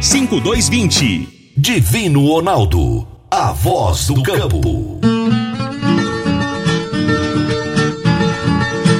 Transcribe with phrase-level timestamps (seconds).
[0.00, 1.52] 5220.
[1.56, 5.00] Divino Ronaldo, a voz do campo.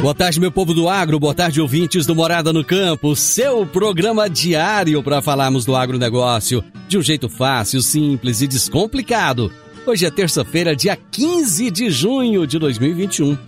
[0.02, 4.28] Boa tarde, meu povo do agro, boa tarde, ouvintes do Morada no Campo, seu programa
[4.28, 9.52] diário para falarmos do agronegócio de um jeito fácil, simples e descomplicado.
[9.86, 13.38] Hoje é terça-feira, dia 15 de junho de 2021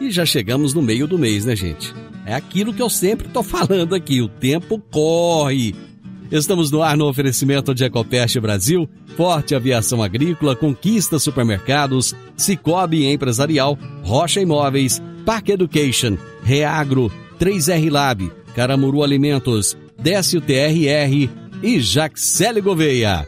[0.00, 1.94] e já chegamos no meio do mês, né, gente?
[2.24, 5.74] É aquilo que eu sempre tô falando aqui, o tempo corre.
[6.30, 13.78] Estamos no ar no oferecimento de Ecopest Brasil, Forte Aviação Agrícola, Conquista Supermercados, Cicobi Empresarial,
[14.02, 21.30] Rocha Imóveis, Park Education, Reagro, 3R Lab, Caramuru Alimentos, Décio TRR
[21.62, 23.26] e Jaxele Gouveia.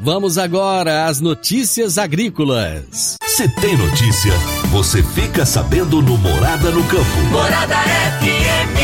[0.00, 3.16] Vamos agora às notícias agrícolas.
[3.26, 4.32] Se tem notícia,
[4.70, 7.20] você fica sabendo no Morada no Campo.
[7.32, 7.74] Morada
[8.20, 8.78] FM.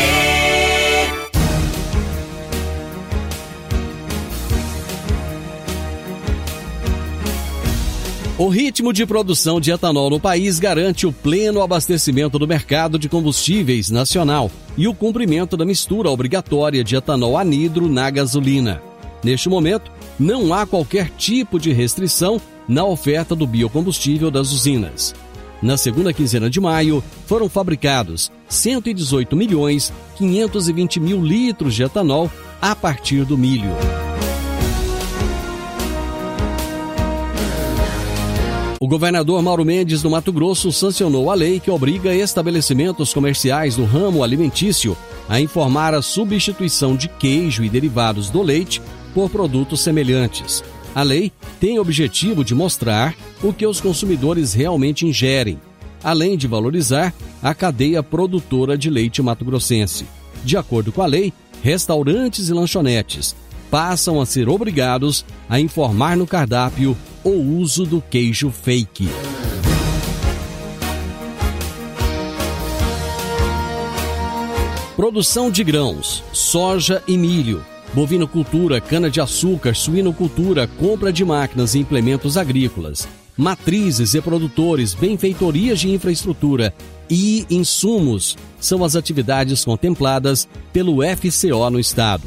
[8.37, 13.07] O ritmo de produção de etanol no país garante o pleno abastecimento do mercado de
[13.07, 18.81] combustíveis nacional e o cumprimento da mistura obrigatória de etanol anidro na gasolina.
[19.23, 19.89] Neste momento,
[20.19, 25.13] não há qualquer tipo de restrição na oferta do biocombustível das usinas.
[25.61, 32.29] Na segunda quinzena de maio, foram fabricados 118 milhões 520 mil litros de etanol
[32.61, 33.71] a partir do milho.
[38.79, 43.85] O governador Mauro Mendes do Mato Grosso sancionou a lei que obriga estabelecimentos comerciais do
[43.85, 44.95] ramo alimentício
[45.27, 48.81] a informar a substituição de queijo e derivados do leite
[49.15, 50.61] por produtos semelhantes.
[50.93, 55.59] A lei tem o objetivo de mostrar o que os consumidores realmente ingerem,
[56.03, 60.05] além de valorizar a cadeia produtora de leite mato-grossense.
[60.43, 61.33] De acordo com a lei,
[61.63, 63.33] restaurantes e lanchonetes
[63.71, 69.09] passam a ser obrigados a informar no cardápio o uso do queijo fake.
[74.95, 77.65] Produção de grãos, soja e milho,
[77.95, 83.07] bovinocultura, cana-de-açúcar, suinocultura, compra de máquinas e implementos agrícolas,
[83.37, 86.73] matrizes e produtores, benfeitorias de infraestrutura
[87.09, 92.23] e insumos são as atividades contempladas pelo FCO no estado.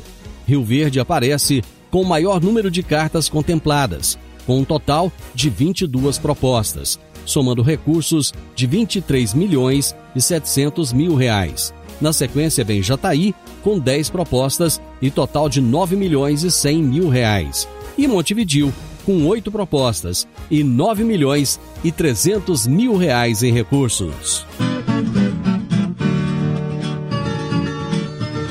[0.47, 6.17] Rio Verde aparece com o maior número de cartas contempladas, com um total de 22
[6.17, 11.75] propostas, somando recursos de 23 milhões e 700 mil reais.
[12.01, 17.09] Na sequência vem Jataí, com 10 propostas e total de 9 milhões e 100 mil
[17.09, 17.69] reais.
[17.97, 18.73] E Montevidil,
[19.05, 24.47] com oito propostas e 9 milhões e 300 mil reais em recursos.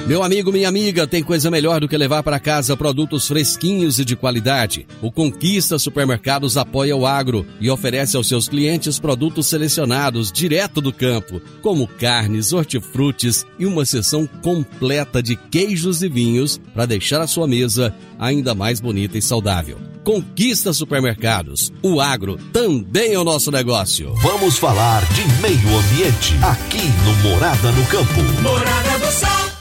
[0.07, 4.05] Meu amigo, minha amiga, tem coisa melhor do que levar para casa produtos fresquinhos e
[4.05, 4.87] de qualidade.
[5.01, 10.93] O Conquista Supermercados apoia o agro e oferece aos seus clientes produtos selecionados direto do
[10.93, 17.27] campo, como carnes, hortifrutis e uma seção completa de queijos e vinhos para deixar a
[17.27, 19.77] sua mesa ainda mais bonita e saudável.
[20.05, 21.69] Conquista Supermercados.
[21.83, 24.13] O agro também é o nosso negócio.
[24.21, 28.21] Vamos falar de meio ambiente aqui no Morada no Campo.
[28.41, 29.56] Morada do Sol.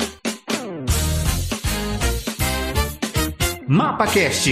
[3.68, 4.48] MapaCast.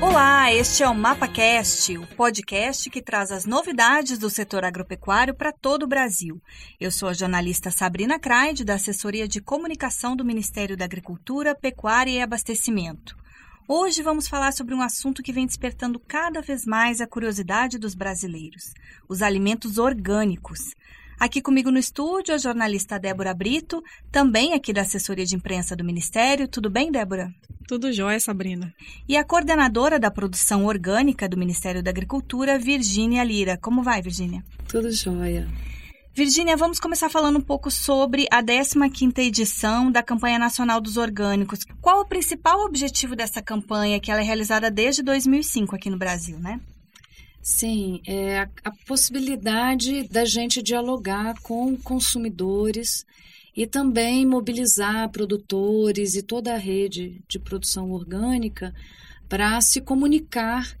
[0.00, 5.52] Olá, este é o MapaCast, o podcast que traz as novidades do setor agropecuário para
[5.52, 6.40] todo o Brasil.
[6.80, 12.12] Eu sou a jornalista Sabrina Craide, da Assessoria de Comunicação do Ministério da Agricultura, Pecuária
[12.12, 13.14] e Abastecimento.
[13.68, 17.94] Hoje vamos falar sobre um assunto que vem despertando cada vez mais a curiosidade dos
[17.94, 18.72] brasileiros:
[19.06, 20.74] os alimentos orgânicos.
[21.18, 25.82] Aqui comigo no estúdio a jornalista Débora Brito, também aqui da assessoria de imprensa do
[25.82, 26.46] Ministério.
[26.46, 27.34] Tudo bem, Débora?
[27.66, 28.72] Tudo jóia, Sabrina.
[29.08, 33.58] E a coordenadora da produção orgânica do Ministério da Agricultura, Virgínia Lira.
[33.60, 34.44] Como vai, Virgínia?
[34.68, 35.48] Tudo jóia.
[36.14, 41.64] Virgínia, vamos começar falando um pouco sobre a 15ª edição da Campanha Nacional dos Orgânicos.
[41.80, 46.38] Qual o principal objetivo dessa campanha, que ela é realizada desde 2005 aqui no Brasil,
[46.38, 46.60] né?
[47.50, 53.06] Sim, é a, a possibilidade da gente dialogar com consumidores
[53.56, 58.74] e também mobilizar produtores e toda a rede de produção orgânica
[59.30, 60.76] para se comunicar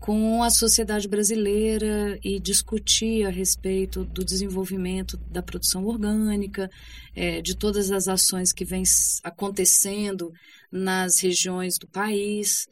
[0.00, 6.68] com a sociedade brasileira e discutir a respeito do desenvolvimento da produção orgânica,
[7.14, 8.82] é, de todas as ações que vêm
[9.22, 10.32] acontecendo
[10.70, 12.66] nas regiões do país.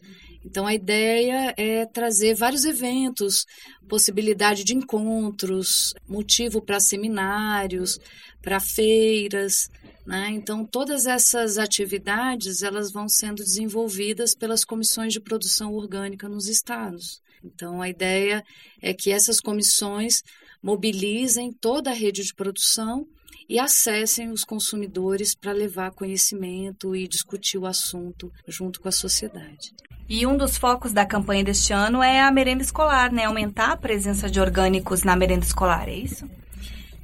[0.44, 3.44] Então, a ideia é trazer vários eventos,
[3.88, 7.98] possibilidade de encontros, motivo para seminários,
[8.40, 9.68] para feiras.
[10.06, 10.30] Né?
[10.30, 17.20] Então, todas essas atividades elas vão sendo desenvolvidas pelas comissões de produção orgânica nos estados.
[17.42, 18.44] Então, a ideia
[18.80, 20.22] é que essas comissões
[20.62, 23.06] mobilizem toda a rede de produção
[23.48, 29.72] e acessem os consumidores para levar conhecimento e discutir o assunto junto com a sociedade.
[30.08, 33.24] E um dos focos da campanha deste ano é a merenda escolar, né?
[33.24, 36.28] Aumentar a presença de orgânicos na merenda escolar, é isso?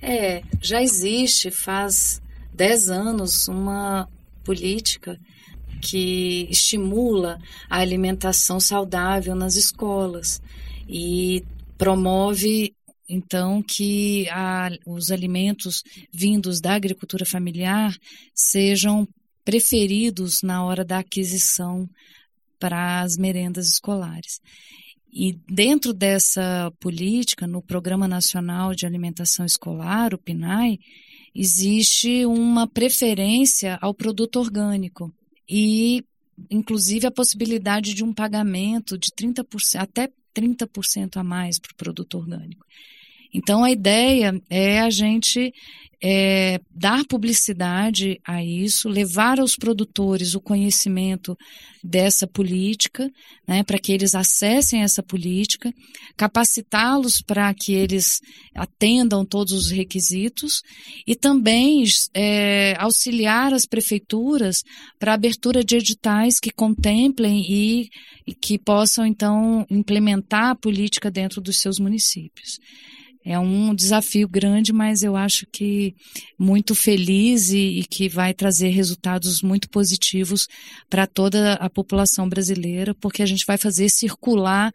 [0.01, 2.21] É, já existe faz
[2.53, 4.09] 10 anos uma
[4.45, 5.19] política
[5.81, 10.41] que estimula a alimentação saudável nas escolas
[10.89, 11.45] e
[11.77, 12.75] promove
[13.13, 17.95] então que a, os alimentos vindos da agricultura familiar
[18.35, 19.07] sejam
[19.45, 21.89] preferidos na hora da aquisição
[22.59, 24.41] para as merendas escolares.
[25.13, 30.79] E dentro dessa política, no Programa Nacional de Alimentação Escolar, o PNAE,
[31.35, 35.13] existe uma preferência ao produto orgânico
[35.47, 36.03] e,
[36.51, 39.45] inclusive, a possibilidade de um pagamento de 30%,
[39.77, 42.65] até 30% a mais para o produto orgânico.
[43.35, 45.53] Então, a ideia é a gente
[46.05, 51.37] é, dar publicidade a isso, levar aos produtores o conhecimento
[51.83, 53.09] dessa política,
[53.47, 55.73] né, para que eles acessem essa política,
[56.17, 58.21] capacitá-los para que eles
[58.53, 60.63] atendam todos os requisitos
[61.07, 61.85] e também
[62.15, 64.65] é, auxiliar as prefeituras
[64.99, 67.89] para a abertura de editais que contemplem e,
[68.27, 72.59] e que possam, então, implementar a política dentro dos seus municípios.
[73.25, 75.95] É um desafio grande, mas eu acho que
[76.39, 80.49] muito feliz e, e que vai trazer resultados muito positivos
[80.91, 84.73] para toda a população brasileira, porque a gente vai fazer circular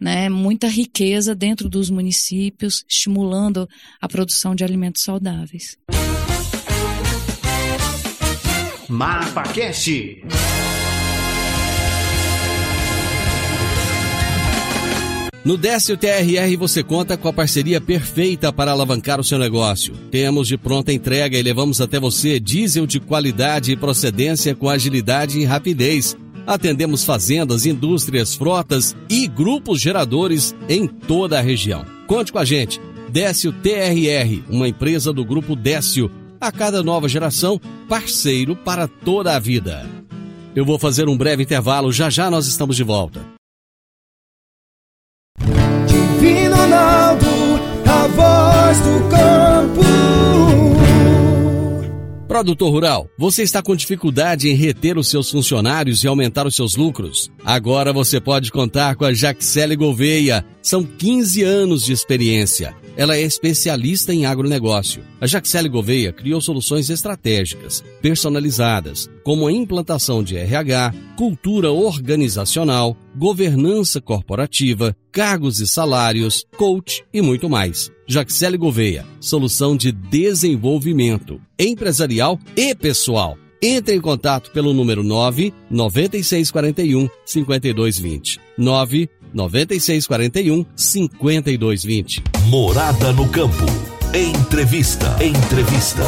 [0.00, 3.68] né, muita riqueza dentro dos municípios, estimulando
[4.00, 5.76] a produção de alimentos saudáveis.
[8.88, 10.22] MapaCast.
[15.50, 19.96] No Décio TRR você conta com a parceria perfeita para alavancar o seu negócio.
[20.08, 25.40] Temos de pronta entrega e levamos até você diesel de qualidade e procedência com agilidade
[25.40, 26.16] e rapidez.
[26.46, 31.84] Atendemos fazendas, indústrias, frotas e grupos geradores em toda a região.
[32.06, 32.80] Conte com a gente.
[33.08, 36.12] Décio TRR, uma empresa do grupo Décio.
[36.40, 39.84] A cada nova geração, parceiro para toda a vida.
[40.54, 43.39] Eu vou fazer um breve intervalo, já já nós estamos de volta.
[46.20, 47.26] Divino Ronaldo,
[47.86, 49.80] a voz do campo.
[52.28, 56.76] Produtor Rural, você está com dificuldade em reter os seus funcionários e aumentar os seus
[56.76, 57.32] lucros?
[57.42, 60.44] Agora você pode contar com a Jaxele Gouveia.
[60.62, 62.76] São 15 anos de experiência.
[62.98, 65.02] Ela é especialista em agronegócio.
[65.18, 74.00] A Jaxele Gouveia criou soluções estratégicas, personalizadas, como a implantação de RH, cultura organizacional, governança
[74.00, 77.90] corporativa, cargos e salários, coach e muito mais.
[78.06, 83.36] Jaxele Gouveia, solução de desenvolvimento empresarial e pessoal.
[83.62, 88.40] Entre em contato pelo número 9 9641 5220.
[88.56, 92.22] 9 9641 5220.
[92.46, 93.66] Morada no campo.
[94.14, 95.16] Entrevista.
[95.22, 96.02] Entrevista.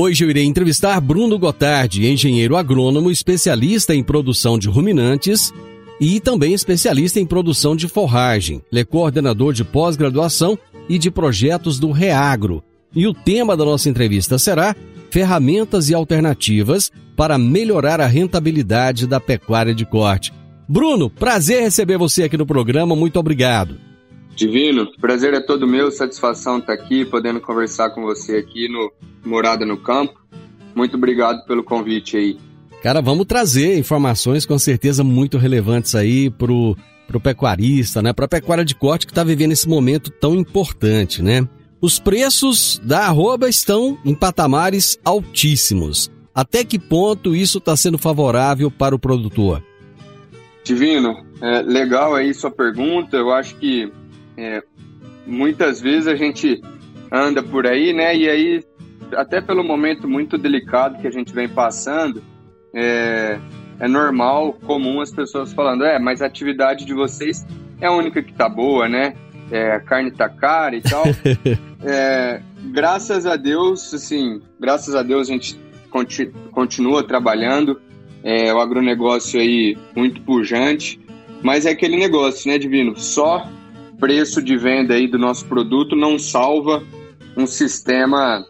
[0.00, 5.52] Hoje eu irei entrevistar Bruno Gotardi, engenheiro agrônomo, especialista em produção de ruminantes
[6.00, 8.62] e também especialista em produção de forragem.
[8.70, 10.56] Ele é coordenador de pós-graduação
[10.88, 12.62] e de projetos do Reagro.
[12.94, 14.76] E o tema da nossa entrevista será
[15.10, 20.32] Ferramentas e Alternativas para melhorar a rentabilidade da pecuária de corte.
[20.68, 23.87] Bruno, prazer receber você aqui no programa, muito obrigado.
[24.38, 28.92] Divino, prazer é todo meu, satisfação estar aqui, podendo conversar com você aqui no
[29.28, 30.14] Morada no Campo.
[30.76, 32.38] Muito obrigado pelo convite aí.
[32.80, 36.76] Cara, vamos trazer informações com certeza muito relevantes aí pro,
[37.08, 38.12] pro pecuarista, né?
[38.12, 41.44] Pra pecuária de corte que está vivendo esse momento tão importante, né?
[41.80, 46.12] Os preços da arroba estão em patamares altíssimos.
[46.32, 49.64] Até que ponto isso está sendo favorável para o produtor?
[50.62, 53.16] Divino, é, legal aí sua pergunta.
[53.16, 53.90] Eu acho que
[54.38, 54.62] é,
[55.26, 56.62] muitas vezes a gente
[57.10, 58.16] anda por aí, né?
[58.16, 58.64] E aí,
[59.16, 62.22] até pelo momento muito delicado que a gente vem passando,
[62.72, 63.36] é,
[63.80, 67.44] é normal, comum as pessoas falando, é, mas a atividade de vocês
[67.80, 69.14] é a única que tá boa, né?
[69.50, 71.02] É, a carne tá cara e tal.
[71.82, 75.58] é, graças a Deus, assim, graças a Deus a gente
[75.90, 77.80] conti continua trabalhando,
[78.22, 81.00] é, o agronegócio aí muito pujante,
[81.42, 82.96] mas é aquele negócio, né, Divino?
[82.96, 83.48] Só
[83.98, 86.82] preço de venda aí do nosso produto não salva
[87.36, 88.46] um sistema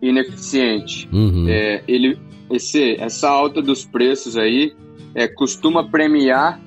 [0.00, 1.08] ineficiente.
[1.12, 1.46] Uhum.
[1.48, 2.18] É, ele,
[2.50, 4.74] esse, essa alta dos preços aí
[5.14, 6.60] é, costuma premiar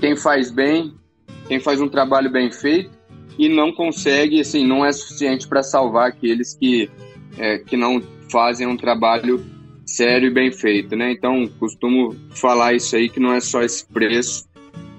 [0.00, 0.94] quem faz bem,
[1.48, 2.90] quem faz um trabalho bem feito
[3.38, 6.90] e não consegue, assim, não é suficiente para salvar aqueles que,
[7.38, 9.44] é, que não fazem um trabalho
[9.84, 11.12] sério e bem feito, né?
[11.12, 14.46] Então, costumo falar isso aí que não é só esse preço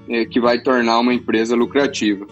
[0.07, 2.27] é, que vai tornar uma empresa lucrativa.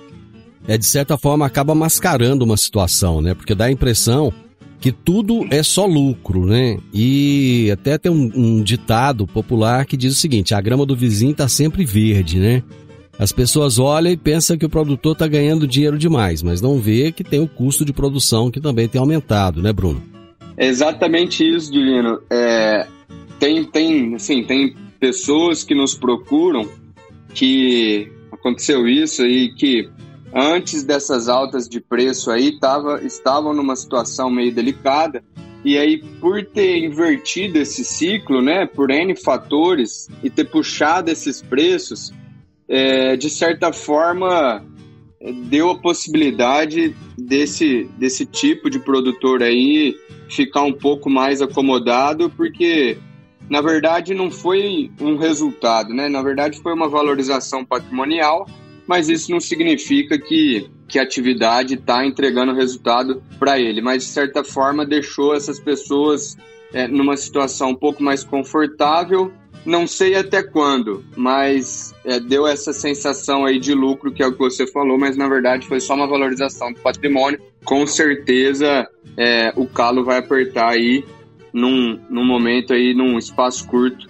[0.68, 3.34] É de certa forma acaba mascarando uma situação, né?
[3.34, 4.34] Porque dá a impressão
[4.80, 6.78] que tudo é só lucro, né?
[6.94, 11.32] E até tem um, um ditado popular que diz o seguinte: a grama do vizinho
[11.32, 12.64] está sempre verde, né?
[13.18, 17.12] As pessoas olham e pensam que o produtor está ganhando dinheiro demais, mas não vê
[17.12, 20.04] que tem o custo de produção que também tem aumentado, né, Bruno?
[20.58, 22.20] Exatamente isso, Divino.
[22.30, 22.88] É,
[23.40, 26.68] tem, tem, assim, tem pessoas que nos procuram
[27.34, 29.90] que aconteceu isso e que
[30.36, 35.24] antes dessas altas de preço aí tava, estavam numa situação meio delicada
[35.63, 41.42] e aí por ter invertido esse ciclo, né, por N fatores e ter puxado esses
[41.42, 42.13] preços,
[42.68, 44.62] é, de certa forma
[45.46, 49.96] deu a possibilidade desse, desse tipo de produtor aí
[50.30, 52.98] ficar um pouco mais acomodado, porque
[53.50, 56.10] na verdade não foi um resultado, né?
[56.10, 58.48] Na verdade foi uma valorização patrimonial,
[58.88, 64.10] mas isso não significa que, que a atividade está entregando resultado para ele, mas de
[64.10, 66.38] certa forma deixou essas pessoas
[66.74, 69.32] é, numa situação um pouco mais confortável.
[69.65, 74.32] Não sei até quando, mas é, deu essa sensação aí de lucro, que é o
[74.32, 77.39] que você falou, mas na verdade foi só uma valorização do patrimônio.
[77.63, 78.88] Com certeza
[79.18, 81.04] é, o calo vai apertar aí
[81.51, 84.08] num, num momento aí, num espaço curto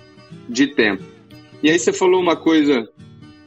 [0.50, 1.03] de tempo.
[1.63, 2.89] E aí você falou uma coisa.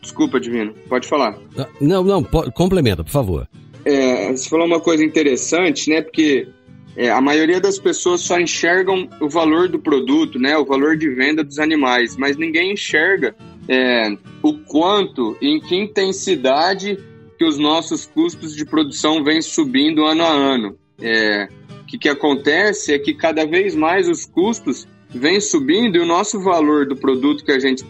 [0.01, 1.39] Desculpa, Divino, pode falar.
[1.57, 3.49] Ah, não, não, complementa, por favor.
[3.85, 6.03] É, você falou uma coisa interessante, né?
[6.03, 6.49] Porque
[6.97, 10.57] é, a maioria das pessoas só enxergam o valor do produto, né?
[10.57, 13.35] O valor de venda dos animais, mas ninguém enxerga
[13.69, 16.99] é, o quanto, em que intensidade
[17.39, 20.77] que os nossos custos de produção vêm subindo ano a ano.
[21.01, 21.49] É,
[21.83, 26.07] o que, que acontece é que cada vez mais os custos vêm subindo e o
[26.07, 27.85] nosso valor do produto que a gente,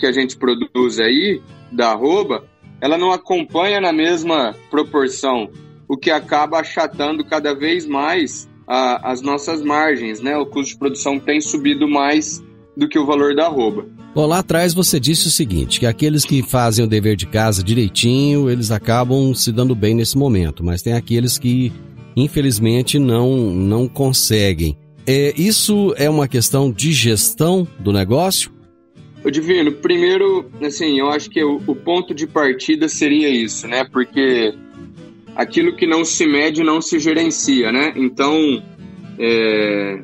[0.00, 1.40] que a gente produz aí,
[1.70, 2.44] da arroba,
[2.80, 5.50] ela não acompanha na mesma proporção,
[5.86, 10.36] o que acaba achatando cada vez mais a, as nossas margens, né?
[10.36, 12.42] O custo de produção tem subido mais
[12.76, 13.86] do que o valor da arroba.
[14.14, 17.62] Bom, lá atrás você disse o seguinte, que aqueles que fazem o dever de casa
[17.62, 21.72] direitinho, eles acabam se dando bem nesse momento, mas tem aqueles que
[22.16, 24.76] infelizmente não não conseguem.
[25.06, 28.50] é, isso é uma questão de gestão do negócio?
[29.22, 33.84] O Divino, primeiro, assim, eu acho que o, o ponto de partida seria isso, né?
[33.84, 34.54] Porque
[35.36, 37.92] aquilo que não se mede não se gerencia, né?
[37.96, 38.62] Então,
[39.18, 40.02] é,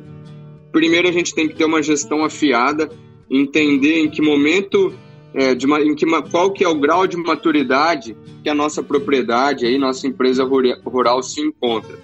[0.71, 2.89] primeiro a gente tem que ter uma gestão afiada,
[3.29, 4.93] entender em que momento,
[5.33, 8.83] é, de uma, em que, qual que é o grau de maturidade que a nossa
[8.83, 10.43] propriedade, aí, nossa empresa
[10.85, 11.97] rural se encontra.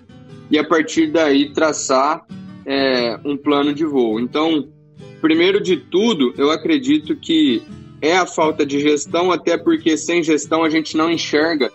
[0.49, 2.25] E a partir daí traçar
[2.65, 4.19] é, um plano de voo.
[4.19, 4.72] Então,
[5.23, 7.63] primeiro de tudo, eu acredito que
[8.01, 11.71] é a falta de gestão, até porque sem gestão a gente não enxerga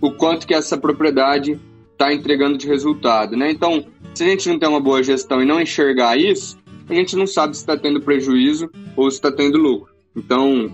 [0.00, 1.60] o quanto que essa propriedade
[1.92, 3.52] está entregando de resultado, né?
[3.52, 7.14] Então, se a gente não tem uma boa gestão e não enxergar isso, a gente
[7.14, 9.94] não sabe se está tendo prejuízo ou se está tendo lucro.
[10.16, 10.68] Então,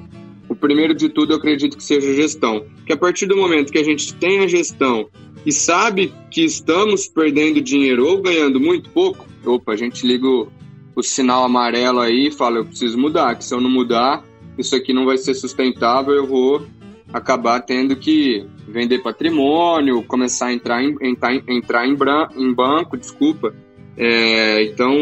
[0.48, 2.64] o primeiro de tudo eu acredito que seja gestão.
[2.86, 5.10] Que a partir do momento que a gente tem a gestão
[5.44, 10.48] e sabe que estamos perdendo dinheiro ou ganhando muito pouco, opa, a gente liga o,
[10.94, 14.24] o sinal amarelo aí e fala, eu preciso mudar, que se eu não mudar,
[14.56, 16.66] isso aqui não vai ser sustentável, eu vou
[17.12, 22.96] acabar tendo que vender patrimônio, começar a entrar em, entrar, entrar em, bran, em banco,
[22.96, 23.54] desculpa.
[23.96, 24.92] É, então,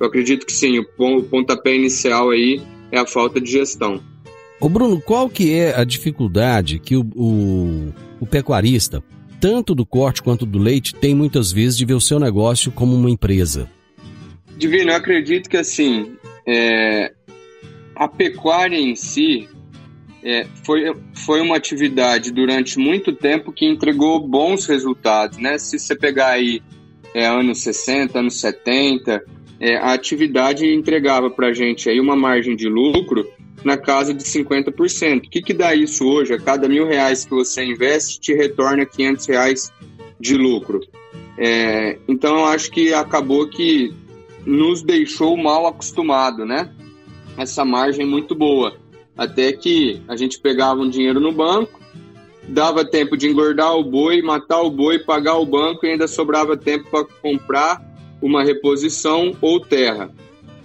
[0.00, 4.00] eu acredito que sim, o pontapé inicial aí é a falta de gestão.
[4.60, 9.02] Ô Bruno, qual que é a dificuldade que o, o, o pecuarista,
[9.40, 12.94] tanto do corte quanto do leite, tem muitas vezes de ver o seu negócio como
[12.94, 13.70] uma empresa?
[14.58, 17.12] Divino, eu acredito que assim, é,
[17.94, 19.48] a pecuária em si,
[20.20, 25.58] é, foi, foi uma atividade durante muito tempo que entregou bons resultados, né?
[25.58, 26.60] Se você pegar aí
[27.14, 29.22] é, anos 60, anos 70,
[29.60, 33.30] é, a atividade entregava para a gente aí uma margem de lucro
[33.64, 35.18] na casa de 50%.
[35.18, 36.34] O que, que dá isso hoje?
[36.34, 39.72] A cada mil reais que você investe, te retorna 500 reais
[40.18, 40.80] de lucro.
[41.38, 43.94] É, então, eu acho que acabou que
[44.48, 46.72] nos deixou mal acostumado, né?
[47.36, 48.76] Essa margem muito boa.
[49.16, 51.78] Até que a gente pegava um dinheiro no banco,
[52.48, 56.56] dava tempo de engordar o boi, matar o boi, pagar o banco e ainda sobrava
[56.56, 57.82] tempo para comprar
[58.22, 60.10] uma reposição ou terra.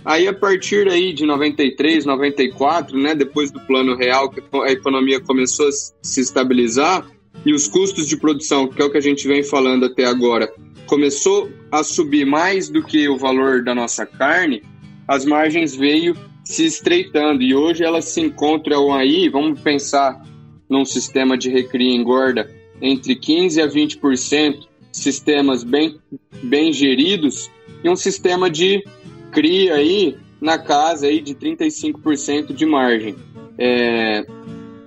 [0.05, 5.19] Aí a partir aí de 93, 94, né, depois do plano real, que a economia
[5.19, 7.05] começou a se estabilizar
[7.45, 10.53] e os custos de produção, que é o que a gente vem falando até agora,
[10.93, 14.61] começou a subir mais do que o valor da nossa carne,
[15.07, 20.21] as margens veio se estreitando e hoje elas se encontram aí, vamos pensar
[20.69, 22.47] num sistema de recria e engorda
[22.79, 25.99] entre 15 a 20%, sistemas bem,
[26.43, 27.49] bem geridos,
[27.83, 28.83] e um sistema de
[29.31, 33.15] cria aí na casa aí de 35% de margem.
[33.57, 34.23] É,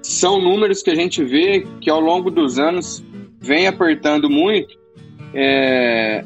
[0.02, 3.02] são números que a gente vê que ao longo dos anos
[3.40, 4.85] vem apertando muito
[5.34, 6.24] é,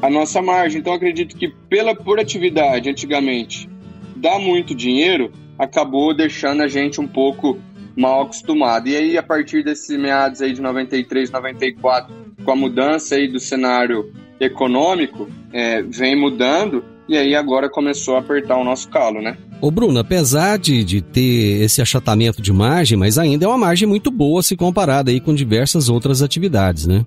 [0.00, 0.80] a nossa margem.
[0.80, 3.68] Então acredito que pela por atividade antigamente
[4.16, 7.58] dá muito dinheiro, acabou deixando a gente um pouco
[7.96, 8.88] mal acostumado.
[8.88, 12.14] E aí, a partir desses meados aí de 93, 94,
[12.44, 18.20] com a mudança aí do cenário econômico, é, vem mudando e aí agora começou a
[18.20, 19.36] apertar o nosso calo, né?
[19.60, 23.86] Ô Bruno, apesar de, de ter esse achatamento de margem, mas ainda é uma margem
[23.86, 27.04] muito boa se comparada aí com diversas outras atividades, né?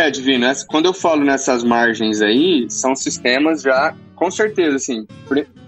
[0.00, 5.06] É, Divino, quando eu falo nessas margens aí, são sistemas já, com certeza, assim,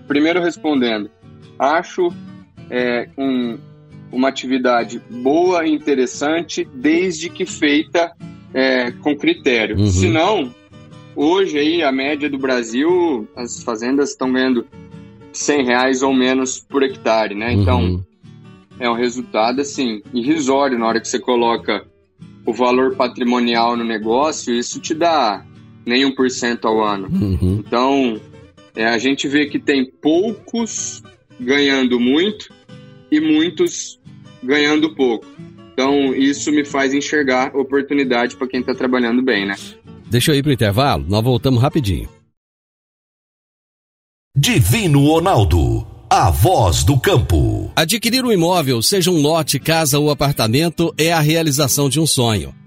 [0.09, 1.11] primeiro respondendo,
[1.59, 2.09] acho
[2.71, 3.59] é, um,
[4.11, 8.11] uma atividade boa e interessante desde que feita
[8.55, 9.77] é, com critério.
[9.77, 9.87] Uhum.
[9.89, 10.51] Se não,
[11.15, 14.67] hoje aí a média do Brasil, as fazendas estão ganhando
[15.31, 17.53] 100 reais ou menos por hectare, né?
[17.53, 18.05] Então, uhum.
[18.81, 21.85] é um resultado, assim, irrisório na hora que você coloca
[22.45, 25.45] o valor patrimonial no negócio, isso te dá
[25.87, 27.09] nem 1% ao ano.
[27.09, 27.63] Uhum.
[27.67, 28.21] Então,
[28.75, 31.03] é, a gente vê que tem poucos
[31.39, 32.53] ganhando muito
[33.11, 34.01] e muitos
[34.43, 35.27] ganhando pouco.
[35.73, 39.57] Então, isso me faz enxergar oportunidade para quem está trabalhando bem, né?
[40.11, 42.09] Deixa eu ir para o intervalo, nós voltamos rapidinho.
[44.37, 47.73] Divino Ronaldo, a voz do campo.
[47.75, 52.55] Adquirir um imóvel, seja um lote, casa ou apartamento, é a realização de um sonho.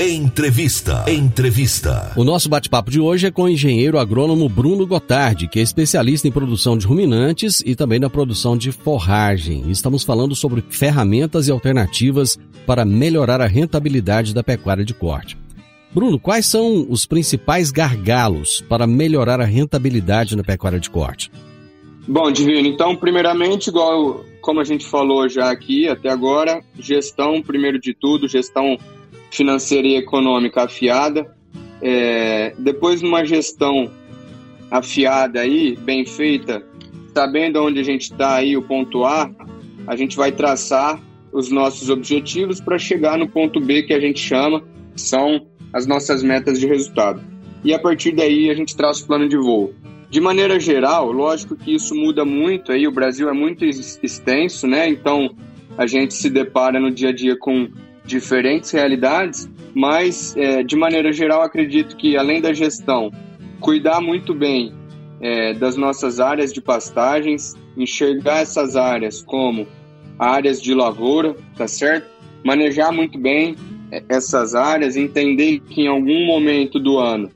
[0.00, 1.04] Entrevista.
[1.08, 2.12] Entrevista.
[2.14, 6.28] O nosso bate-papo de hoje é com o engenheiro agrônomo Bruno Gotardi, que é especialista
[6.28, 9.68] em produção de ruminantes e também na produção de forragem.
[9.68, 15.36] Estamos falando sobre ferramentas e alternativas para melhorar a rentabilidade da pecuária de corte.
[15.92, 21.28] Bruno, quais são os principais gargalos para melhorar a rentabilidade na pecuária de corte?
[22.06, 27.80] Bom, Divino, então, primeiramente, igual como a gente falou já aqui até agora, gestão, primeiro
[27.80, 28.78] de tudo, gestão
[29.30, 31.34] financeira e econômica afiada.
[31.80, 33.90] É, depois, numa gestão
[34.70, 36.62] afiada aí, bem feita,
[37.14, 39.30] sabendo onde a gente está aí, o ponto A,
[39.86, 41.00] a gente vai traçar
[41.32, 44.62] os nossos objetivos para chegar no ponto B que a gente chama,
[44.96, 47.22] são as nossas metas de resultado.
[47.64, 49.72] E a partir daí a gente traça o plano de voo.
[50.10, 54.88] De maneira geral, lógico que isso muda muito aí, o Brasil é muito extenso, né?
[54.88, 55.30] Então
[55.76, 57.68] a gente se depara no dia a dia com
[58.08, 63.12] diferentes realidades, mas é, de maneira geral acredito que além da gestão,
[63.60, 64.72] cuidar muito bem
[65.20, 69.66] é, das nossas áreas de pastagens, enxergar essas áreas como
[70.18, 72.08] áreas de lavoura, tá certo?
[72.42, 73.54] Manejar muito bem
[73.92, 77.30] é, essas áreas, entender que em algum momento do ano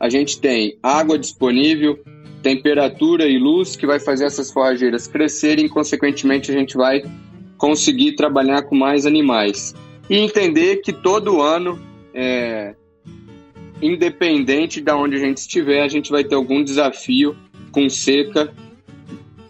[0.00, 1.96] a gente tem água disponível,
[2.42, 7.04] temperatura e luz que vai fazer essas forrageiras crescerem e, consequentemente, a gente vai
[7.56, 9.72] conseguir trabalhar com mais animais
[10.08, 11.80] e entender que todo ano,
[12.14, 12.74] é,
[13.80, 17.36] independente de onde a gente estiver, a gente vai ter algum desafio
[17.70, 18.52] com seca,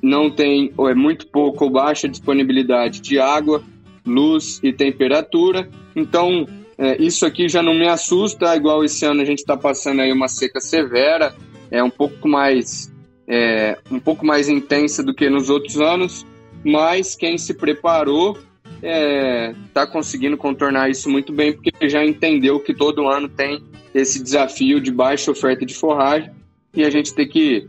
[0.02, 3.62] não tem ou é muito pouco ou baixa disponibilidade de água,
[4.04, 5.68] luz e temperatura.
[5.94, 10.00] Então, é, isso aqui já não me assusta, igual esse ano a gente está passando
[10.00, 11.34] aí uma seca severa,
[11.70, 12.92] é um pouco mais
[13.28, 16.26] é, um pouco mais intensa do que nos outros anos,
[16.64, 18.36] mas quem se preparou
[18.82, 23.62] está é, conseguindo contornar isso muito bem, porque já entendeu que todo ano tem
[23.94, 26.30] esse desafio de baixa oferta de forragem
[26.74, 27.68] e a gente tem que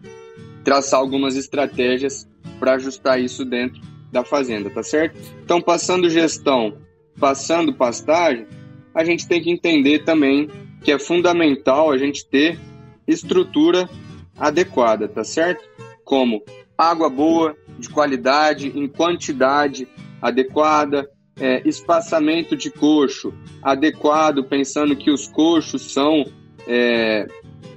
[0.63, 2.28] traçar algumas estratégias
[2.60, 3.80] para ajustar isso dentro
[4.12, 5.19] da fazenda, tá certo?
[5.43, 6.78] Então, passando gestão,
[7.19, 8.47] passando pastagem,
[8.93, 10.49] a gente tem que entender também
[10.82, 12.60] que é fundamental a gente ter
[13.08, 13.89] estrutura
[14.38, 15.63] adequada, tá certo?
[16.04, 16.43] Como
[16.78, 19.88] água boa, de qualidade, em quantidade,
[20.24, 21.06] adequada,
[21.38, 26.24] é, espaçamento de coxo adequado, pensando que os coxos são
[26.66, 27.28] é,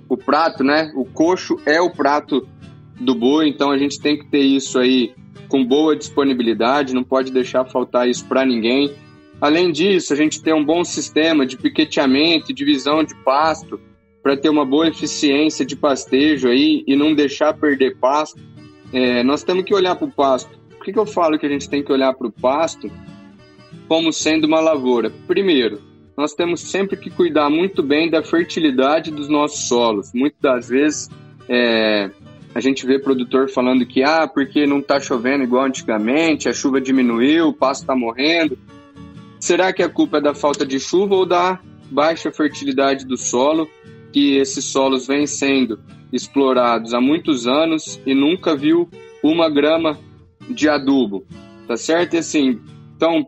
[0.09, 0.93] o prato, né?
[0.95, 2.47] O coxo é o prato
[3.01, 5.13] do boi, então a gente tem que ter isso aí
[5.49, 8.93] com boa disponibilidade, não pode deixar faltar isso para ninguém.
[9.41, 13.81] Além disso, a gente tem um bom sistema de piqueteamento divisão de pasto
[14.23, 18.41] para ter uma boa eficiência de pastejo aí e não deixar perder pasto.
[18.93, 21.69] É, nós temos que olhar para o pasto que, que eu falo que a gente
[21.69, 22.89] tem que olhar para o pasto
[23.89, 25.11] como sendo uma lavoura?
[25.27, 25.81] Primeiro,
[26.17, 30.13] nós temos sempre que cuidar muito bem da fertilidade dos nossos solos.
[30.15, 31.11] Muitas das vezes
[31.49, 32.09] é,
[32.55, 36.81] a gente vê produtor falando que ah, porque não está chovendo igual antigamente, a chuva
[36.81, 38.57] diminuiu, o pasto está morrendo.
[39.41, 41.59] Será que a culpa é da falta de chuva ou da
[41.91, 43.69] baixa fertilidade do solo,
[44.13, 45.81] que esses solos vêm sendo
[46.13, 48.89] explorados há muitos anos e nunca viu
[49.21, 49.99] uma grama
[50.49, 51.25] de adubo,
[51.67, 52.15] tá certo?
[52.15, 52.61] E assim,
[52.97, 53.27] então,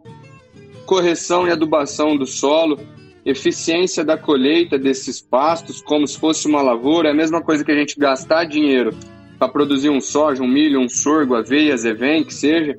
[0.86, 2.78] correção e adubação do solo,
[3.24, 7.72] eficiência da colheita desses pastos, como se fosse uma lavoura, é a mesma coisa que
[7.72, 8.94] a gente gastar dinheiro
[9.38, 12.76] para produzir um soja, um milho, um sorgo, aveia, zevém, que seja,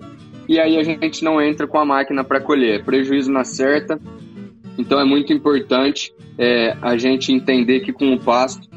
[0.47, 4.01] e aí a gente não entra com a máquina para colher, é prejuízo na certa.
[4.79, 8.67] Então é muito importante é, a gente entender que com o pasto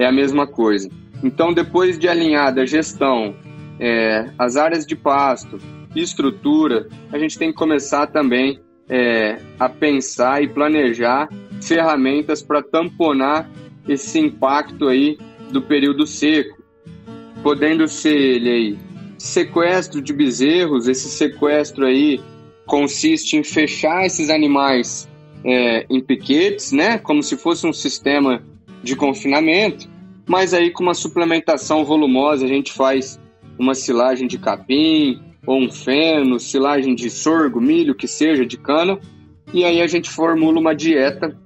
[0.00, 0.90] é a mesma coisa.
[1.22, 3.36] Então, depois de alinhada a gestão
[3.80, 5.58] é, as áreas de pasto
[5.94, 11.28] estrutura, a gente tem que começar também é, a pensar e planejar
[11.60, 13.48] ferramentas para tamponar
[13.88, 15.18] esse impacto aí
[15.50, 16.62] do período seco,
[17.42, 18.78] podendo ser ele aí
[19.18, 22.20] sequestro de bezerros, esse sequestro aí
[22.66, 25.08] consiste em fechar esses animais
[25.44, 28.42] é, em piquetes, né, como se fosse um sistema
[28.82, 29.88] de confinamento,
[30.26, 33.20] mas aí com uma suplementação volumosa a gente faz
[33.58, 38.98] uma silagem de capim ou um feno, silagem de sorgo, milho, que seja, de cana,
[39.52, 41.36] e aí a gente formula uma dieta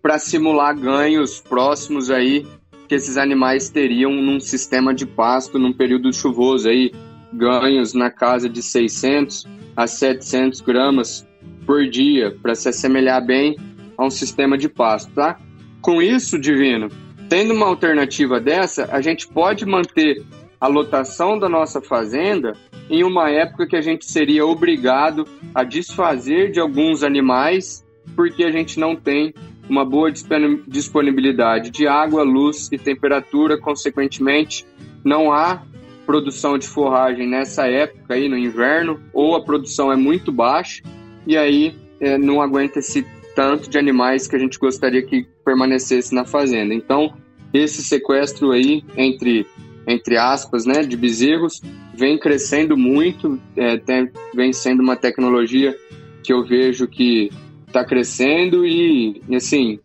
[0.00, 2.46] para simular ganhos próximos aí
[2.88, 6.92] que esses animais teriam num sistema de pasto num período chuvoso aí,
[7.32, 9.46] ganhos na casa de 600
[9.76, 11.26] a 700 gramas
[11.66, 13.56] por dia, para se assemelhar bem
[13.98, 15.38] a um sistema de pasto, tá?
[15.80, 16.88] Com isso, Divino,
[17.28, 20.24] tendo uma alternativa dessa, a gente pode manter
[20.66, 22.52] a lotação da nossa fazenda
[22.90, 25.24] em uma época que a gente seria obrigado
[25.54, 29.32] a desfazer de alguns animais porque a gente não tem
[29.68, 34.66] uma boa disponibilidade de água, luz e temperatura, consequentemente,
[35.04, 35.62] não há
[36.04, 40.82] produção de forragem nessa época aí no inverno, ou a produção é muito baixa
[41.26, 46.12] e aí é, não aguenta esse tanto de animais que a gente gostaria que permanecesse
[46.12, 46.74] na fazenda.
[46.74, 47.14] Então,
[47.52, 49.46] esse sequestro aí entre
[49.86, 51.62] entre aspas, né, de bezerros,
[51.94, 55.76] vem crescendo muito, é, tem, vem sendo uma tecnologia
[56.24, 57.30] que eu vejo que
[57.66, 59.78] está crescendo e, assim,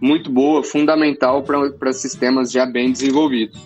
[0.00, 3.60] muito boa, fundamental para sistemas já bem desenvolvidos.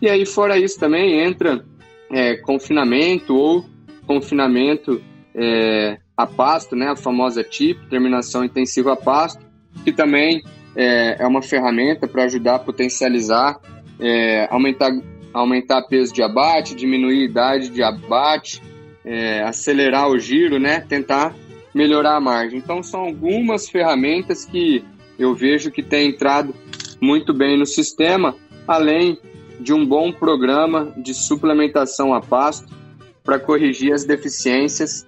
[0.00, 1.64] E aí, fora isso, também entra
[2.10, 3.64] é, confinamento ou
[4.06, 5.02] confinamento
[5.34, 9.44] é, a pasto, né, a famosa TIP, terminação intensiva a pasto,
[9.84, 10.42] que também
[10.74, 13.60] é, é uma ferramenta para ajudar a potencializar,
[14.00, 14.90] é, aumentar,
[15.32, 18.62] aumentar peso de abate, diminuir a idade de abate,
[19.04, 21.34] é, acelerar o giro, né, tentar
[21.74, 22.58] melhorar a margem.
[22.58, 24.84] Então, são algumas ferramentas que
[25.18, 26.54] eu vejo que têm entrado
[27.00, 28.34] muito bem no sistema,
[28.66, 29.18] além
[29.60, 32.74] de um bom programa de suplementação a pasto
[33.22, 35.06] para corrigir as deficiências.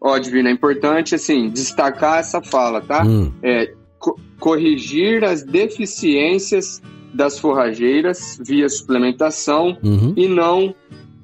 [0.00, 3.04] Ó, Divina, é importante, assim, destacar essa fala, tá?
[3.04, 3.32] Hum.
[3.42, 10.12] É, co corrigir as deficiências das forrageiras via suplementação uhum.
[10.16, 10.74] e não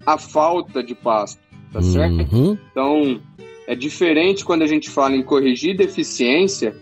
[0.04, 1.40] a falta de pasto,
[1.72, 1.84] tá uhum.
[1.84, 2.58] certo?
[2.70, 3.20] Então,
[3.66, 6.74] é diferente quando a gente fala em corrigir deficiência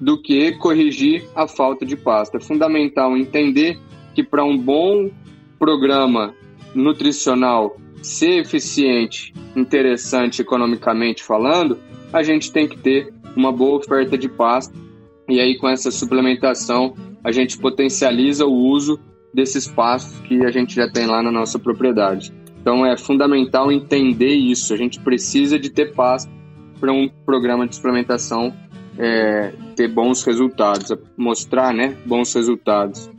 [0.00, 2.36] do que corrigir a falta de pasto.
[2.36, 3.78] É fundamental entender
[4.14, 5.10] que para um bom
[5.58, 6.34] programa
[6.74, 11.78] nutricional ser eficiente, interessante economicamente falando,
[12.12, 14.74] a gente tem que ter uma boa oferta de pasta
[15.28, 18.98] e aí com essa suplementação a gente potencializa o uso
[19.32, 22.32] desses pastos que a gente já tem lá na nossa propriedade.
[22.60, 24.72] Então é fundamental entender isso.
[24.72, 26.30] A gente precisa de ter pasto
[26.78, 28.52] para um programa de suplementação
[28.98, 33.10] é, ter bons resultados, mostrar né, bons resultados.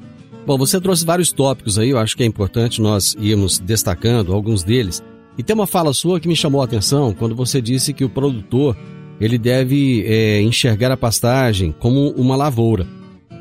[0.46, 4.64] Bom, você trouxe vários tópicos aí, eu acho que é importante nós irmos destacando alguns
[4.64, 5.02] deles.
[5.38, 8.10] E tem uma fala sua que me chamou a atenção quando você disse que o
[8.10, 8.78] produtor
[9.20, 12.86] ele deve é, enxergar a pastagem como uma lavoura.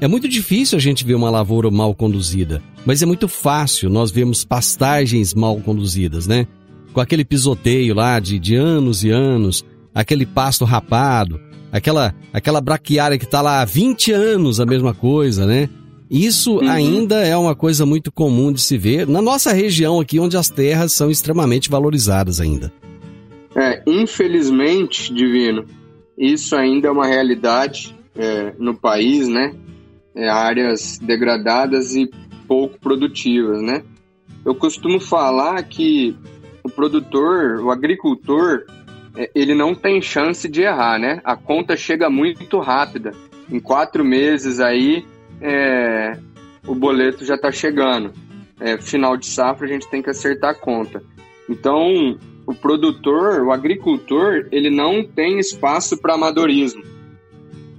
[0.02, 4.10] É muito difícil a gente ver uma lavoura mal conduzida, mas é muito fácil nós
[4.10, 6.44] vermos pastagens mal conduzidas, né?
[6.92, 13.16] Com aquele pisoteio lá de, de anos e anos, aquele pasto rapado, aquela, aquela braquiária
[13.16, 15.68] que está lá há 20 anos a mesma coisa, né?
[16.10, 16.68] Isso uhum.
[16.68, 20.48] ainda é uma coisa muito comum de se ver na nossa região aqui, onde as
[20.48, 22.72] terras são extremamente valorizadas ainda.
[23.54, 25.64] É, infelizmente, Divino,
[26.18, 29.54] isso ainda é uma realidade é, no país, né?
[30.14, 32.10] É, áreas degradadas e
[32.46, 33.82] pouco produtivas, né?
[34.44, 36.16] Eu costumo falar que
[36.62, 38.64] o produtor, o agricultor,
[39.16, 41.20] é, ele não tem chance de errar, né?
[41.24, 43.12] A conta chega muito rápida.
[43.50, 45.04] Em quatro meses aí,
[45.40, 46.18] é,
[46.66, 48.12] o boleto já está chegando.
[48.60, 51.02] É, final de safra a gente tem que acertar a conta.
[51.48, 56.82] Então, o produtor, o agricultor, ele não tem espaço para amadorismo.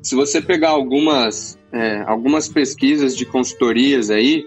[0.01, 4.45] Se você pegar algumas, é, algumas pesquisas de consultorias aí,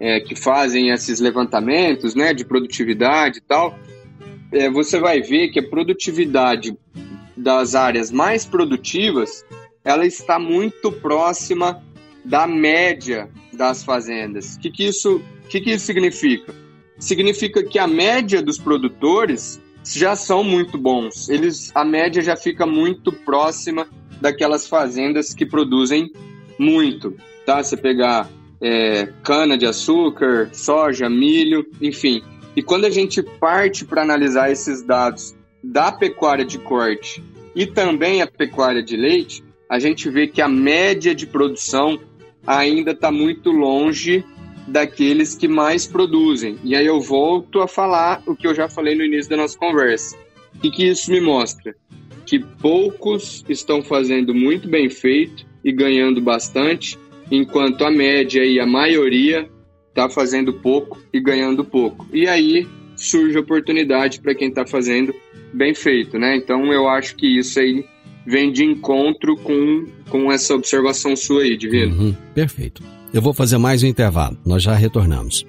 [0.00, 3.76] é, que fazem esses levantamentos né, de produtividade e tal,
[4.52, 6.78] é, você vai ver que a produtividade
[7.36, 9.44] das áreas mais produtivas
[9.84, 11.82] ela está muito próxima
[12.24, 14.54] da média das fazendas.
[14.54, 16.54] O que, que, isso, que, que isso significa?
[16.98, 21.28] Significa que a média dos produtores já são muito bons.
[21.28, 23.88] Eles, a média já fica muito próxima
[24.20, 26.12] daquelas fazendas que produzem
[26.58, 27.14] muito.
[27.46, 27.62] Tá?
[27.62, 28.28] Você pegar
[28.60, 32.22] é, cana de açúcar, soja, milho, enfim.
[32.56, 37.22] E quando a gente parte para analisar esses dados da pecuária de corte
[37.54, 42.00] e também a pecuária de leite, a gente vê que a média de produção
[42.46, 44.24] ainda está muito longe
[44.66, 46.58] daqueles que mais produzem.
[46.64, 49.56] E aí eu volto a falar o que eu já falei no início da nossa
[49.58, 50.16] conversa.
[50.54, 51.74] O que, que isso me mostra?
[52.26, 56.98] Que poucos estão fazendo muito bem feito e ganhando bastante,
[57.30, 59.48] enquanto a média e a maioria
[59.88, 62.06] está fazendo pouco e ganhando pouco.
[62.12, 62.66] E aí
[62.96, 65.14] surge oportunidade para quem está fazendo
[65.52, 66.36] bem feito, né?
[66.36, 67.84] Então eu acho que isso aí
[68.26, 71.96] vem de encontro com, com essa observação sua aí, Divino.
[71.96, 72.82] Uhum, perfeito.
[73.12, 74.36] Eu vou fazer mais um intervalo.
[74.44, 75.46] Nós já retornamos.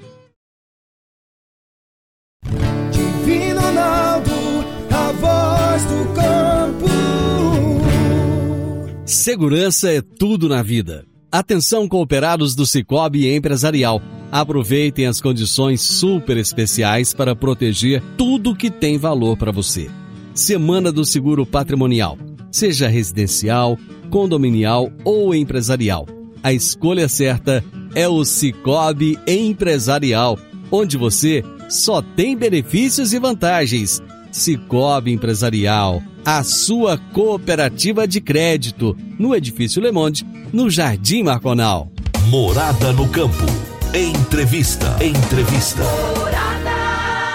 [9.30, 11.06] Segurança é tudo na vida.
[11.32, 14.02] Atenção cooperados do Cicobi Empresarial.
[14.32, 19.88] Aproveitem as condições super especiais para proteger tudo que tem valor para você.
[20.34, 22.18] Semana do Seguro Patrimonial
[22.52, 23.78] seja residencial,
[24.10, 26.08] condominial ou empresarial.
[26.42, 27.64] A escolha certa
[27.94, 30.40] é o Cicobi Empresarial,
[30.72, 34.02] onde você só tem benefícios e vantagens.
[34.32, 41.92] Cicobi Empresarial, a sua cooperativa de crédito, no Edifício Le Monde, no Jardim Marconal.
[42.28, 43.46] Morada no campo.
[43.94, 44.98] Entrevista.
[45.04, 45.84] Entrevista.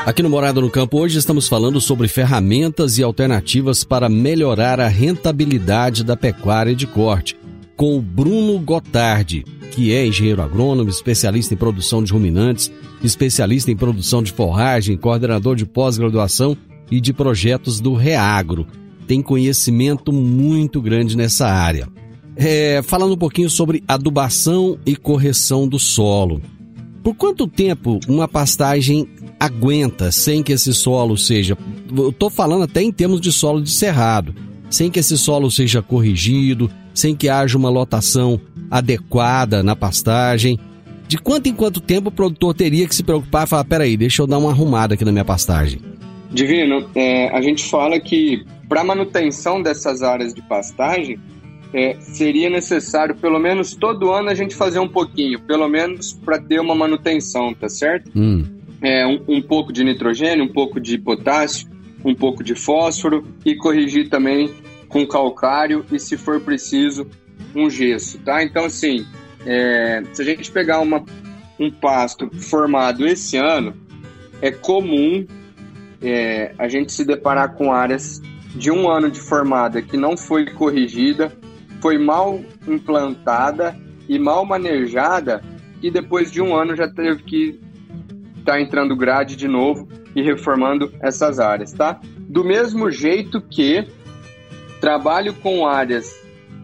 [0.07, 4.87] Aqui no Morada no Campo hoje estamos falando sobre ferramentas e alternativas para melhorar a
[4.87, 7.37] rentabilidade da pecuária de corte,
[7.75, 12.71] com o Bruno Gotardi, que é engenheiro agrônomo, especialista em produção de ruminantes,
[13.03, 16.57] especialista em produção de forragem, coordenador de pós-graduação
[16.90, 18.66] e de projetos do Reagro.
[19.07, 21.88] Tem conhecimento muito grande nessa área.
[22.37, 26.42] É, falando um pouquinho sobre adubação e correção do solo.
[27.03, 29.07] Por quanto tempo uma pastagem
[29.38, 31.57] aguenta sem que esse solo seja.
[31.94, 34.35] Eu estou falando até em termos de solo de cerrado,
[34.70, 40.59] sem que esse solo seja corrigido, sem que haja uma lotação adequada na pastagem.
[41.07, 44.23] De quanto em quanto tempo o produtor teria que se preocupar e falar: peraí, deixa
[44.23, 45.81] eu dar uma arrumada aqui na minha pastagem?
[46.35, 51.18] Divino, é, a gente fala que para manutenção dessas áreas de pastagem,
[51.73, 56.40] é, seria necessário pelo menos todo ano a gente fazer um pouquinho, pelo menos para
[56.40, 58.11] ter uma manutenção, tá certo?
[58.16, 58.44] Hum.
[58.83, 61.68] É, um, um pouco de nitrogênio, um pouco de potássio,
[62.05, 64.51] um pouco de fósforo e corrigir também
[64.88, 67.07] com calcário e, se for preciso,
[67.55, 68.42] um gesso, tá?
[68.42, 69.07] Então, assim,
[69.47, 71.05] é, se a gente pegar uma,
[71.59, 73.75] um pasto formado esse ano,
[74.42, 75.25] é comum
[76.05, 78.21] é, a gente se deparar com áreas
[78.55, 81.33] de um ano de formada que não foi corrigida
[81.81, 83.77] foi mal implantada
[84.09, 85.43] e mal manejada
[85.83, 87.61] e depois de um ano já teve que
[88.38, 92.01] estar tá entrando grade de novo e reformando essas áreas, tá?
[92.29, 93.87] Do mesmo jeito que
[94.81, 96.14] trabalho com áreas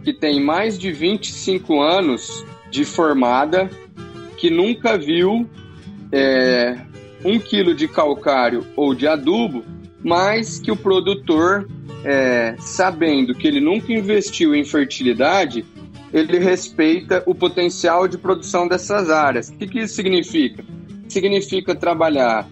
[0.04, 3.68] que têm mais de 25 anos de formada,
[4.36, 5.48] que nunca viu
[6.12, 6.78] é,
[7.24, 9.64] um quilo de calcário ou de adubo,
[10.02, 11.66] mas que o produtor
[12.04, 15.64] é, sabendo que ele nunca investiu em fertilidade,
[16.12, 19.48] ele respeita o potencial de produção dessas áreas.
[19.48, 20.64] O que, que isso significa?
[21.08, 22.48] Significa trabalhar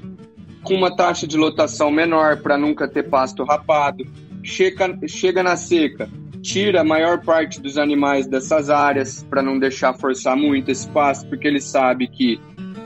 [0.63, 4.05] com uma taxa de lotação menor para nunca ter pasto rapado,
[4.43, 6.09] chega, chega na seca,
[6.43, 11.29] tira a maior parte dos animais dessas áreas para não deixar forçar muito esse pasto,
[11.29, 12.41] porque ele sabe que,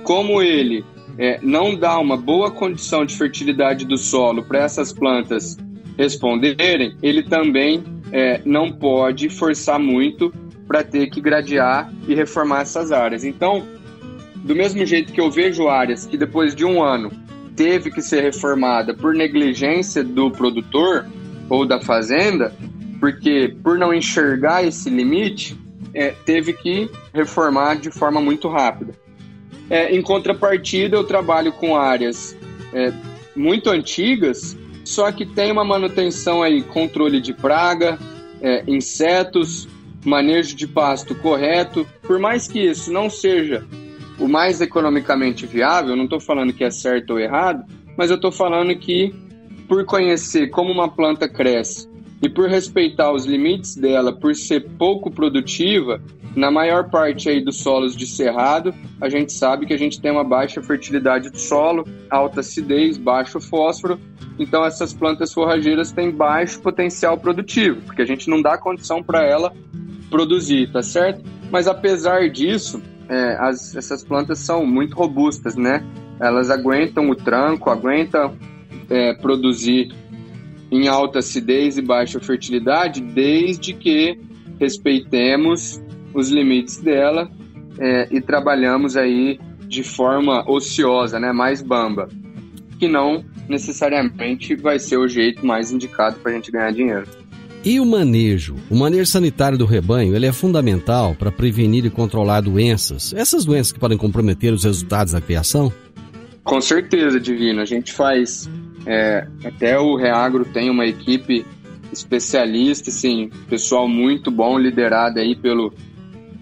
[0.05, 0.85] como ele
[1.19, 5.57] é, não dá uma boa condição de fertilidade do solo para essas plantas
[5.99, 10.33] responderem, ele também é, não pode forçar muito
[10.67, 13.25] para ter que gradear e reformar essas áreas.
[13.25, 13.67] Então,
[14.37, 17.11] do mesmo jeito que eu vejo áreas que depois de um ano
[17.55, 21.07] teve que ser reformada por negligência do produtor
[21.49, 22.55] ou da fazenda,
[22.99, 25.57] porque por não enxergar esse limite,
[25.95, 28.95] é, teve que reformar de forma muito rápida.
[29.73, 32.37] É, em contrapartida, eu trabalho com áreas
[32.75, 32.93] é,
[33.35, 37.99] muito antigas só que tem uma manutenção aí, controle de praga,
[38.41, 39.69] é, insetos,
[40.05, 41.87] manejo de pasto correto.
[42.03, 43.65] Por mais que isso não seja
[44.19, 47.65] o mais economicamente viável, não estou falando que é certo ou errado,
[47.97, 49.15] mas eu estou falando que
[49.69, 51.89] por conhecer como uma planta cresce
[52.23, 56.01] e por respeitar os limites dela, por ser pouco produtiva,
[56.37, 60.13] na maior parte aí dos solos de cerrado, a gente sabe que a gente tem
[60.13, 63.99] uma baixa fertilidade do solo, alta acidez, baixo fósforo.
[64.39, 69.25] Então essas plantas forrageiras têm baixo potencial produtivo, porque a gente não dá condição para
[69.25, 69.53] ela
[70.09, 71.23] produzir, tá certo?
[71.51, 75.85] Mas apesar disso, é, as, essas plantas são muito robustas, né?
[76.21, 78.37] Elas aguentam o tranco, aguentam
[78.89, 79.93] é, produzir
[80.73, 84.19] em alta acidez e baixa fertilidade, desde que
[84.59, 85.81] respeitemos
[86.15, 87.31] os limites dela
[87.79, 92.09] é, e trabalhamos aí de forma ociosa, né, mais bamba,
[92.79, 97.07] que não necessariamente vai ser o jeito mais indicado para a gente ganhar dinheiro.
[97.65, 98.57] E o manejo?
[98.69, 103.13] O manejo sanitário do rebanho ele é fundamental para prevenir e controlar doenças.
[103.13, 105.73] Essas doenças que podem comprometer os resultados da criação?
[106.43, 107.61] Com certeza, Divino.
[107.61, 108.51] A gente faz.
[108.87, 111.45] É, até o Reagro tem uma equipe
[111.93, 115.73] especialista, assim, pessoal muito bom, liderado aí pelo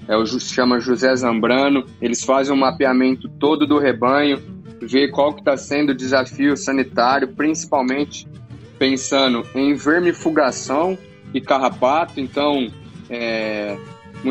[0.09, 1.85] é, o chama José Zambrano.
[2.01, 4.41] Eles fazem um mapeamento todo do rebanho,
[4.81, 8.27] ver qual que está sendo o desafio sanitário, principalmente
[8.79, 10.97] pensando em vermifugação
[11.35, 12.19] e carrapato.
[12.19, 12.69] Então,
[13.09, 13.77] é,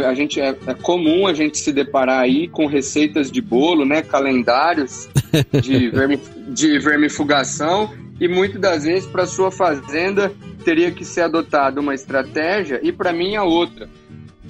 [0.05, 4.01] a gente é, é, comum a gente se deparar aí com receitas de bolo, né,
[4.01, 5.09] calendários
[5.61, 7.89] de, vermi, de vermifugação
[8.19, 10.31] e muitas das vezes para sua fazenda
[10.63, 13.89] teria que ser adotada uma estratégia e para mim a outra.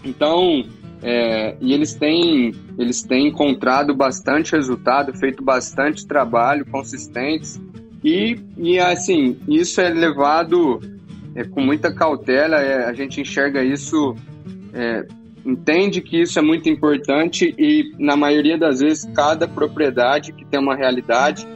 [0.04, 0.66] Então,
[1.02, 7.62] é, e eles têm, eles têm encontrado bastante resultado, feito bastante trabalho consistentes
[8.04, 10.80] e, e assim, isso é levado
[11.36, 14.16] é, com muita cautela, é, a gente enxerga isso,
[14.74, 15.06] é,
[15.46, 20.60] entende que isso é muito importante e na maioria das vezes cada propriedade que tem
[20.60, 21.48] uma realidade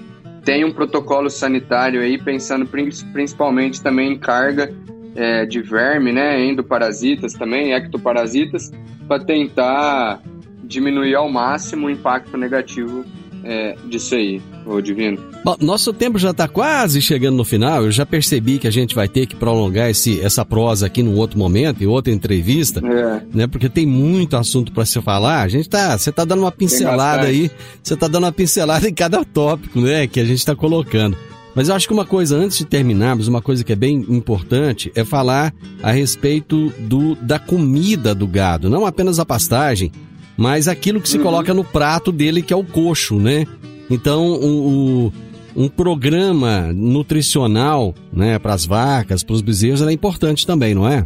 [0.44, 4.74] tem um protocolo sanitário aí, pensando principalmente também em carga
[5.16, 8.72] é, de verme, né, endoparasitas também, ectoparasitas,
[9.08, 10.22] para tentar
[10.64, 13.06] diminuir ao máximo o impacto negativo
[13.44, 15.20] é, disso aí, ô Divino.
[15.44, 17.84] Bom, nosso tempo já está quase chegando no final.
[17.84, 21.16] Eu já percebi que a gente vai ter que prolongar esse, essa prosa aqui num
[21.16, 23.22] outro momento, em outra entrevista, é.
[23.34, 23.48] né?
[23.48, 25.42] Porque tem muito assunto para se falar.
[25.42, 28.94] A gente tá, você tá dando uma pincelada aí, você tá dando uma pincelada em
[28.94, 30.08] cada tópico, né?
[30.08, 31.18] Que a gente está colocando.
[31.56, 34.92] Mas eu acho que uma coisa, antes de terminarmos, uma coisa que é bem importante
[34.96, 39.92] é falar a respeito do, da comida do gado, não apenas a pastagem,
[40.38, 41.24] mas aquilo que se uhum.
[41.24, 43.46] coloca no prato dele, que é o coxo, né?
[43.90, 45.14] Então, o, o
[45.56, 51.06] um programa nutricional, né, para as vacas, para os bezerros, é importante também, não é?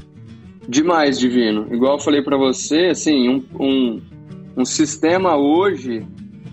[0.68, 1.68] Demais, Divino.
[1.72, 4.02] Igual eu falei para você, assim, um, um,
[4.58, 6.06] um sistema hoje,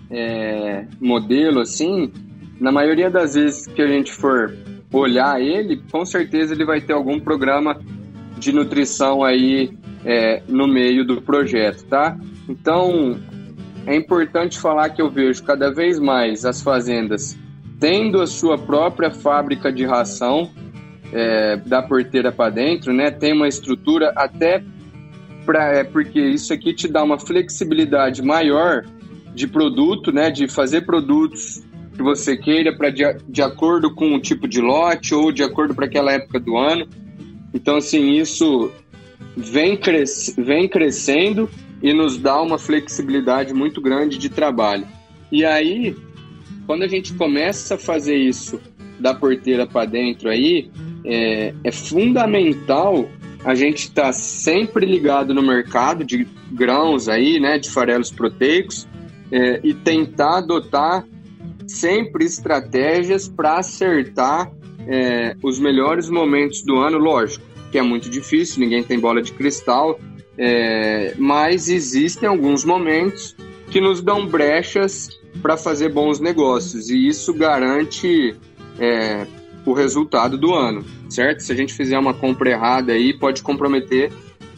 [0.09, 2.11] é, modelo, assim,
[2.59, 4.55] na maioria das vezes que a gente for
[4.91, 7.79] olhar ele, com certeza ele vai ter algum programa
[8.37, 9.69] de nutrição aí
[10.05, 12.17] é, no meio do projeto, tá?
[12.47, 13.19] Então,
[13.85, 17.37] é importante falar que eu vejo cada vez mais as fazendas
[17.79, 20.49] tendo a sua própria fábrica de ração
[21.11, 23.11] é, da porteira para dentro, né?
[23.11, 24.63] Tem uma estrutura até
[25.45, 28.85] para é, porque isso aqui te dá uma flexibilidade maior
[29.33, 30.31] de produto, né?
[30.31, 31.61] De fazer produtos
[31.95, 35.73] que você queira para de, de acordo com o tipo de lote ou de acordo
[35.73, 36.87] para aquela época do ano.
[37.53, 38.71] Então, assim, isso
[39.35, 41.49] vem, cres, vem crescendo
[41.81, 44.87] e nos dá uma flexibilidade muito grande de trabalho.
[45.31, 45.95] E aí,
[46.65, 48.59] quando a gente começa a fazer isso
[48.99, 50.69] da porteira para dentro aí,
[51.03, 53.07] é, é, fundamental
[53.43, 58.87] a gente estar tá sempre ligado no mercado de grãos aí, né, de farelos proteicos,
[59.31, 61.05] é, e tentar adotar
[61.67, 64.51] sempre estratégias para acertar
[64.87, 67.45] é, os melhores momentos do ano, lógico,
[67.75, 69.99] que é muito difícil, ninguém tem bola de cristal,
[70.37, 73.35] é, mas existem alguns momentos
[73.69, 75.09] que nos dão brechas
[75.41, 78.33] para fazer bons negócios e isso garante
[78.79, 79.27] é,
[79.65, 81.41] o resultado do ano, certo?
[81.41, 84.09] Se a gente fizer uma compra errada aí, pode comprometer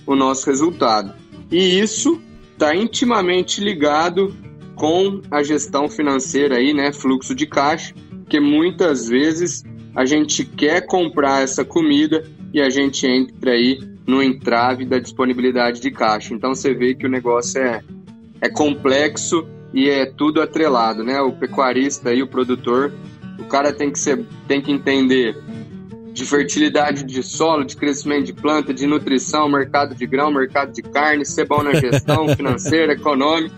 [0.06, 1.12] o nosso resultado.
[1.52, 2.22] E isso
[2.54, 4.32] está intimamente ligado
[4.76, 7.96] com a gestão financeira aí, né, fluxo de caixa,
[8.30, 9.64] que muitas vezes
[9.96, 12.24] a gente quer comprar essa comida
[12.54, 16.34] e a gente entra aí no entrave da disponibilidade de caixa.
[16.34, 17.82] Então você vê que o negócio é,
[18.42, 21.20] é complexo e é tudo atrelado, né?
[21.22, 22.94] O pecuarista e o produtor,
[23.38, 25.38] o cara tem que ser, tem que entender
[26.14, 30.82] de fertilidade de solo, de crescimento de planta, de nutrição, mercado de grão, mercado de
[30.82, 33.54] carne, ser bom na gestão financeira, econômica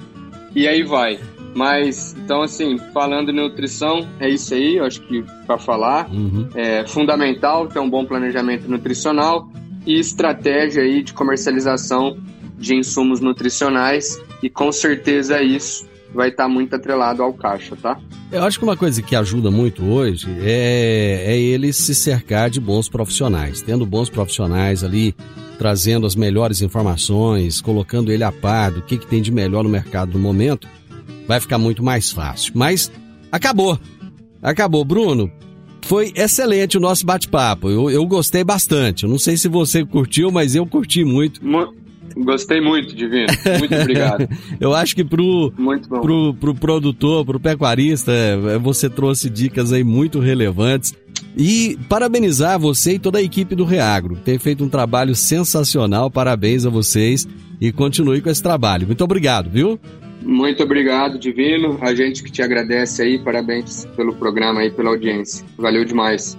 [0.53, 1.19] e aí vai.
[1.55, 6.09] Mas, então, assim, falando em nutrição, é isso aí, eu acho que para falar.
[6.09, 6.47] Uhum.
[6.55, 9.49] É fundamental ter um bom planejamento nutricional
[9.85, 12.17] e estratégia aí de comercialização
[12.57, 17.97] de insumos nutricionais, e com certeza isso vai estar tá muito atrelado ao caixa, tá?
[18.31, 22.59] Eu acho que uma coisa que ajuda muito hoje é, é ele se cercar de
[22.59, 25.15] bons profissionais, tendo bons profissionais ali
[25.59, 29.69] trazendo as melhores informações, colocando ele a par do que, que tem de melhor no
[29.69, 30.67] mercado no momento,
[31.29, 32.53] vai ficar muito mais fácil.
[32.55, 32.91] Mas
[33.31, 33.79] acabou.
[34.41, 35.31] Acabou, Bruno.
[35.83, 37.69] Foi excelente o nosso bate-papo.
[37.69, 39.03] Eu, eu gostei bastante.
[39.03, 41.39] Eu não sei se você curtiu, mas eu curti muito.
[42.17, 43.27] Gostei muito, Divino.
[43.59, 44.27] Muito obrigado.
[44.59, 45.53] eu acho que pro,
[46.01, 50.95] pro, pro produtor, pro pecuarista, é, você trouxe dicas aí muito relevantes.
[51.37, 54.15] E parabenizar você e toda a equipe do Reagro.
[54.25, 56.09] Tem feito um trabalho sensacional.
[56.09, 57.27] Parabéns a vocês
[57.61, 58.87] e continue com esse trabalho.
[58.87, 59.79] Muito obrigado, viu?
[60.21, 61.77] Muito obrigado, Divino.
[61.81, 63.19] A gente que te agradece aí.
[63.19, 65.45] Parabéns pelo programa aí, pela audiência.
[65.57, 66.37] Valeu demais.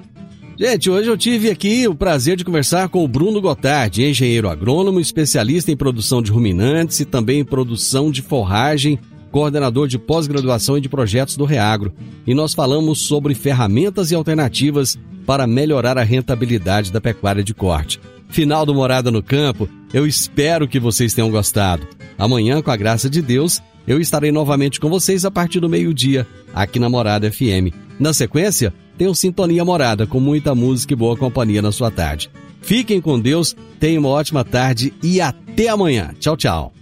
[0.59, 5.01] Gente, hoje eu tive aqui o prazer de conversar com o Bruno Gotardi, engenheiro agrônomo,
[5.01, 8.99] especialista em produção de ruminantes e também em produção de forragem
[9.31, 11.93] coordenador de pós-graduação e de projetos do Reagro,
[12.27, 18.01] e nós falamos sobre ferramentas e alternativas para melhorar a rentabilidade da pecuária de corte.
[18.29, 21.87] Final do Morada no Campo, eu espero que vocês tenham gostado.
[22.19, 26.27] Amanhã, com a graça de Deus, eu estarei novamente com vocês a partir do meio-dia,
[26.55, 27.75] aqui na Morada FM.
[27.99, 28.73] Na sequência,
[29.09, 32.31] o Sintonia Morada, com muita música e boa companhia na sua tarde.
[32.61, 36.11] Fiquem com Deus, tenham uma ótima tarde e até amanhã.
[36.19, 36.73] Tchau, tchau.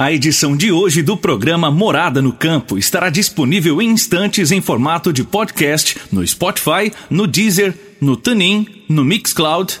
[0.00, 5.12] A edição de hoje do programa Morada no Campo estará disponível em instantes em formato
[5.12, 9.80] de podcast no Spotify, no Deezer, no TuneIn, no Mixcloud,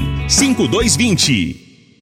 [0.27, 1.70] 5220.